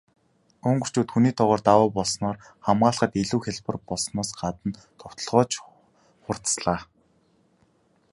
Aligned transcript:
Унгарчууд 0.69 1.09
хүний 1.11 1.33
тоогоор 1.37 1.61
давуу 1.67 1.89
болсноороо 1.97 2.37
хамгаалахад 2.65 3.11
илүү 3.21 3.39
хялбар 3.43 3.77
болсноос 3.89 4.29
гадна 4.41 4.71
довтолгоо 4.99 5.43
ч 5.49 5.51
хурдаслаа. 6.23 6.79